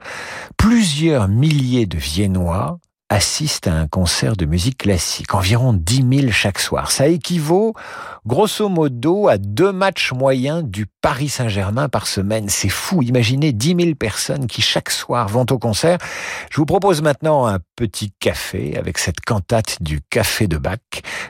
plusieurs 0.56 1.28
milliers 1.28 1.86
de 1.86 1.98
Viennois 1.98 2.78
assistent 3.08 3.68
à 3.68 3.74
un 3.74 3.86
concert 3.86 4.36
de 4.36 4.46
musique 4.46 4.78
classique, 4.78 5.34
environ 5.34 5.72
10 5.72 6.20
000 6.20 6.32
chaque 6.32 6.58
soir. 6.58 6.90
Ça 6.90 7.06
équivaut, 7.06 7.74
grosso 8.26 8.68
modo, 8.68 9.28
à 9.28 9.38
deux 9.38 9.72
matchs 9.72 10.12
moyens 10.12 10.64
du 10.64 10.86
Paris 11.00 11.28
Saint-Germain 11.28 11.88
par 11.88 12.06
semaine. 12.08 12.48
C'est 12.48 12.68
fou, 12.68 13.02
imaginez 13.02 13.52
10 13.52 13.76
000 13.80 13.94
personnes 13.94 14.46
qui 14.48 14.60
chaque 14.60 14.90
soir 14.90 15.28
vont 15.28 15.46
au 15.50 15.58
concert. 15.58 15.98
Je 16.50 16.56
vous 16.56 16.66
propose 16.66 17.00
maintenant 17.00 17.46
un 17.46 17.58
petit 17.76 18.12
café 18.18 18.76
avec 18.76 18.98
cette 18.98 19.20
cantate 19.20 19.76
du 19.80 20.00
Café 20.10 20.48
de 20.48 20.58
Bach. 20.58 20.78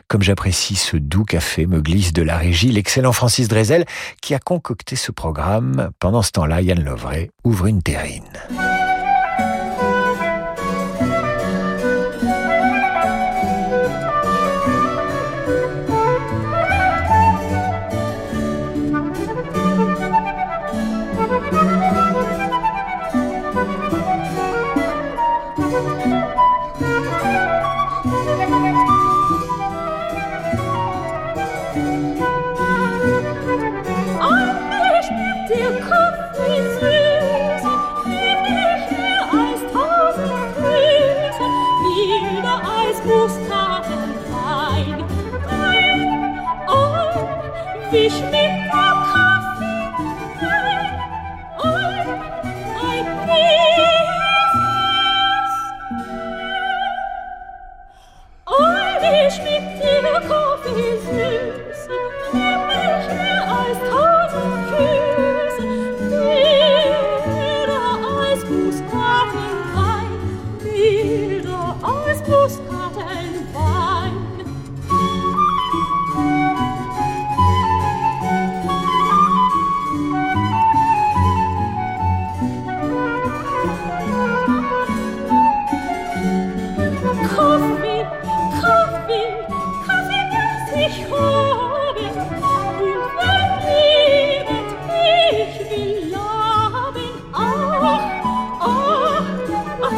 Comme 0.09 0.23
j'apprécie 0.23 0.77
ce 0.77 0.97
doux 0.97 1.25
café, 1.25 1.67
me 1.67 1.83
glisse 1.83 2.13
de 2.13 2.23
la 2.23 2.39
régie 2.39 2.71
l'excellent 2.71 3.13
Francis 3.13 3.49
Drezel 3.49 3.85
qui 4.23 4.35
a 4.35 4.39
concocté 4.39 4.97
ce 4.97 5.13
programme. 5.13 5.91
Pendant 5.99 6.23
ce 6.23 6.31
temps-là, 6.33 6.63
Yann 6.63 6.83
Lovray 6.83 7.31
ouvre 7.45 7.67
une 7.67 7.83
terrine. 7.83 8.25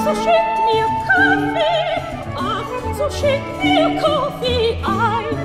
so 0.09 0.15
schickt 0.15 0.65
mir 0.65 0.87
Kaffee, 1.07 2.01
ach, 2.35 2.65
so 2.97 3.11
schickt 3.11 3.63
mir 3.63 4.01
Kaffee 4.01 4.79
ein. 4.83 5.37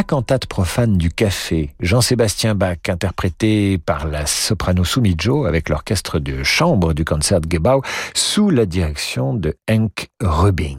La 0.00 0.04
cantate 0.04 0.46
profane 0.46 0.96
du 0.96 1.10
café, 1.10 1.74
Jean-Sébastien 1.78 2.54
Bach, 2.54 2.78
interprété 2.88 3.76
par 3.76 4.08
la 4.08 4.24
soprano 4.24 4.82
Sumijo 4.82 5.44
avec 5.44 5.68
l'orchestre 5.68 6.18
de 6.18 6.42
chambre 6.42 6.94
du 6.94 7.04
Concertgebouw 7.04 7.82
sous 8.14 8.48
la 8.48 8.64
direction 8.64 9.34
de 9.34 9.54
Henk 9.70 10.08
Rubing. 10.22 10.78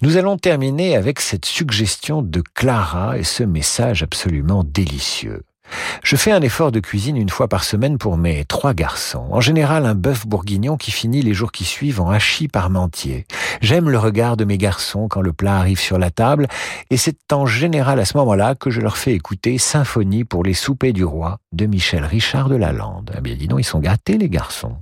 Nous 0.00 0.16
allons 0.16 0.38
terminer 0.38 0.96
avec 0.96 1.18
cette 1.18 1.44
suggestion 1.44 2.22
de 2.22 2.40
Clara 2.54 3.18
et 3.18 3.24
ce 3.24 3.42
message 3.42 4.04
absolument 4.04 4.62
délicieux. 4.62 5.42
Je 6.02 6.16
fais 6.16 6.32
un 6.32 6.40
effort 6.40 6.72
de 6.72 6.80
cuisine 6.80 7.16
une 7.16 7.28
fois 7.28 7.48
par 7.48 7.64
semaine 7.64 7.98
pour 7.98 8.16
mes 8.16 8.44
trois 8.44 8.74
garçons. 8.74 9.26
En 9.30 9.40
général, 9.40 9.86
un 9.86 9.94
bœuf 9.94 10.26
bourguignon 10.26 10.76
qui 10.76 10.90
finit 10.90 11.22
les 11.22 11.34
jours 11.34 11.52
qui 11.52 11.64
suivent 11.64 12.00
en 12.00 12.10
hachis 12.10 12.48
parmentier. 12.48 13.26
J'aime 13.60 13.88
le 13.88 13.98
regard 13.98 14.36
de 14.36 14.44
mes 14.44 14.58
garçons 14.58 15.08
quand 15.08 15.20
le 15.20 15.32
plat 15.32 15.56
arrive 15.56 15.80
sur 15.80 15.98
la 15.98 16.10
table, 16.10 16.46
et 16.90 16.96
c'est 16.96 17.32
en 17.32 17.46
général 17.46 18.00
à 18.00 18.04
ce 18.04 18.16
moment-là 18.18 18.54
que 18.54 18.70
je 18.70 18.80
leur 18.80 18.96
fais 18.96 19.12
écouter 19.12 19.58
Symphonie 19.58 20.24
pour 20.24 20.44
les 20.44 20.54
soupers 20.54 20.92
du 20.92 21.04
roi 21.04 21.38
de 21.52 21.66
Michel 21.66 22.04
Richard 22.04 22.48
de 22.48 22.56
Lalande. 22.56 23.12
Eh 23.16 23.20
bien, 23.20 23.34
dis 23.34 23.48
donc, 23.48 23.60
ils 23.60 23.64
sont 23.64 23.80
gâtés, 23.80 24.18
les 24.18 24.28
garçons. 24.28 24.76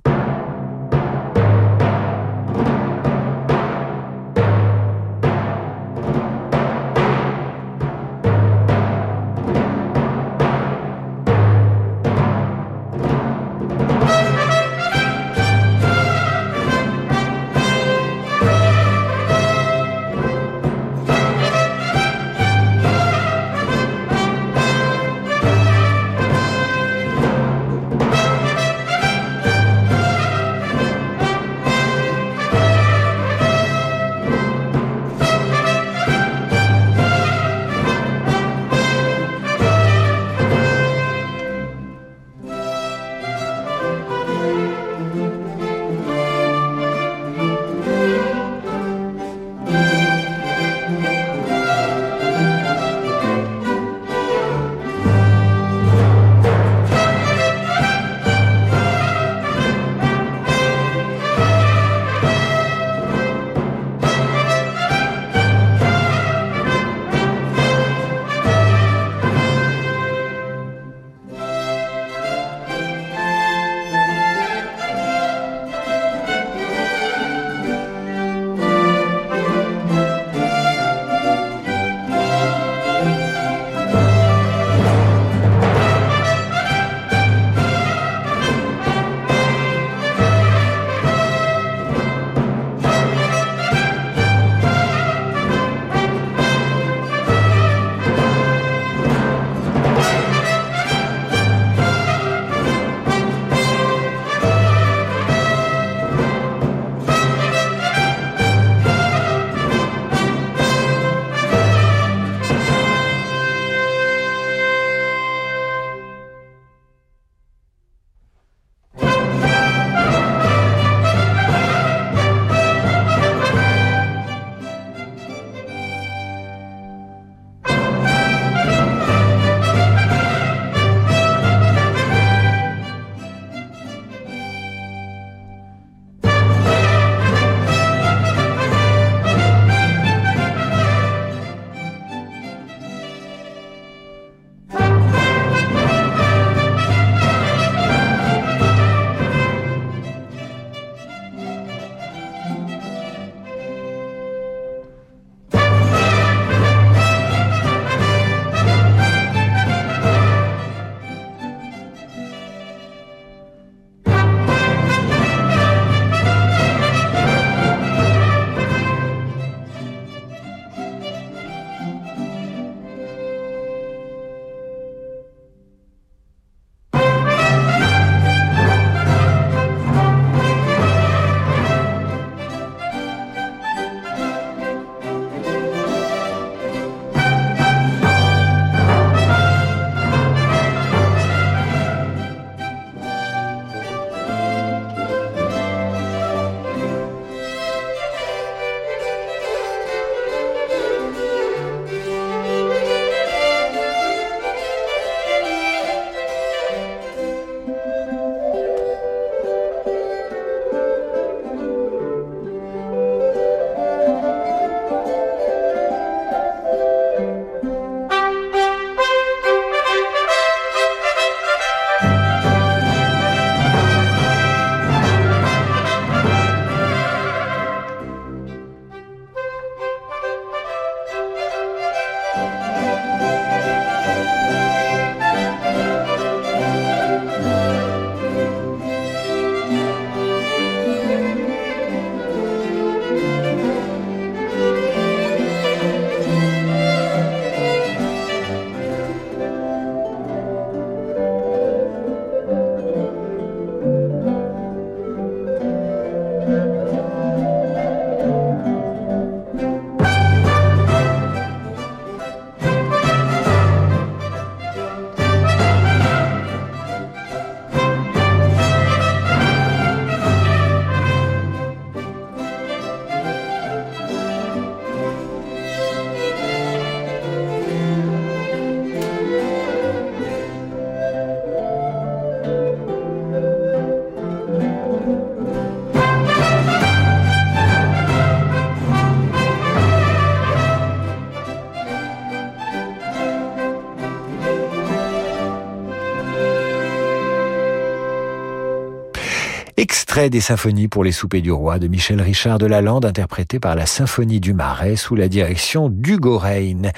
Extrait 300.14 300.30
des 300.30 300.40
symphonies 300.40 300.86
pour 300.86 301.02
les 301.02 301.10
soupers 301.10 301.42
du 301.42 301.50
roi 301.50 301.80
de 301.80 301.88
Michel 301.88 302.22
Richard 302.22 302.58
de 302.58 302.66
Lalande, 302.66 303.04
interprété 303.04 303.58
par 303.58 303.74
la 303.74 303.84
Symphonie 303.84 304.38
du 304.38 304.54
Marais 304.54 304.94
sous 304.94 305.16
la 305.16 305.26
direction 305.26 305.88
d'Hugo 305.88 306.38
Reyn. 306.38 306.92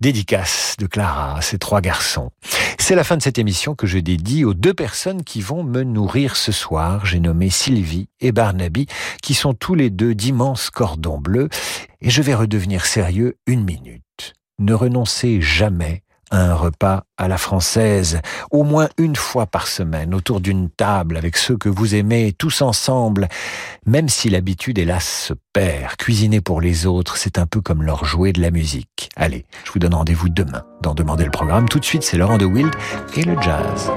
Dédicace 0.00 0.74
de 0.78 0.86
Clara 0.86 1.36
à 1.36 1.42
ses 1.42 1.58
trois 1.58 1.82
garçons. 1.82 2.30
C'est 2.78 2.94
la 2.94 3.04
fin 3.04 3.18
de 3.18 3.22
cette 3.22 3.36
émission 3.36 3.74
que 3.74 3.86
je 3.86 3.98
dédie 3.98 4.46
aux 4.46 4.54
deux 4.54 4.72
personnes 4.72 5.24
qui 5.24 5.42
vont 5.42 5.62
me 5.62 5.82
nourrir 5.82 6.36
ce 6.36 6.52
soir. 6.52 7.04
J'ai 7.04 7.20
nommé 7.20 7.50
Sylvie 7.50 8.08
et 8.22 8.32
Barnaby, 8.32 8.86
qui 9.22 9.34
sont 9.34 9.52
tous 9.52 9.74
les 9.74 9.90
deux 9.90 10.14
d'immenses 10.14 10.70
cordons 10.70 11.18
bleus, 11.18 11.50
et 12.00 12.08
je 12.08 12.22
vais 12.22 12.34
redevenir 12.34 12.86
sérieux 12.86 13.36
une 13.46 13.62
minute. 13.62 14.32
Ne 14.58 14.72
renoncez 14.72 15.42
jamais 15.42 16.03
un 16.30 16.54
repas 16.54 17.04
à 17.16 17.28
la 17.28 17.38
française, 17.38 18.20
au 18.50 18.64
moins 18.64 18.88
une 18.98 19.16
fois 19.16 19.46
par 19.46 19.66
semaine, 19.66 20.14
autour 20.14 20.40
d'une 20.40 20.70
table 20.70 21.16
avec 21.16 21.36
ceux 21.36 21.56
que 21.56 21.68
vous 21.68 21.94
aimez, 21.94 22.32
tous 22.36 22.62
ensemble, 22.62 23.28
même 23.86 24.08
si 24.08 24.30
l'habitude, 24.30 24.78
hélas, 24.78 25.26
se 25.28 25.34
perd. 25.52 25.96
Cuisiner 25.96 26.40
pour 26.40 26.60
les 26.60 26.86
autres, 26.86 27.16
c'est 27.16 27.38
un 27.38 27.46
peu 27.46 27.60
comme 27.60 27.82
leur 27.82 28.04
jouer 28.04 28.32
de 28.32 28.40
la 28.40 28.50
musique. 28.50 29.10
Allez, 29.16 29.44
je 29.64 29.72
vous 29.72 29.78
donne 29.78 29.94
rendez-vous 29.94 30.28
demain 30.28 30.64
dans 30.82 30.94
Demander 30.94 31.24
le 31.24 31.30
programme. 31.30 31.68
Tout 31.68 31.80
de 31.80 31.84
suite, 31.84 32.02
c'est 32.02 32.16
Laurent 32.16 32.38
de 32.38 32.44
Wild 32.44 32.74
et 33.16 33.22
le 33.22 33.40
jazz. 33.40 33.90